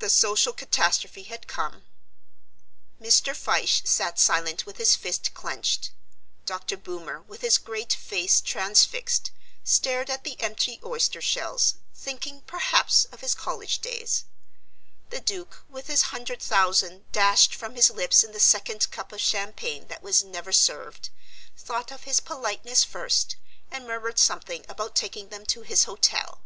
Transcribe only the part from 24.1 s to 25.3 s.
something about taking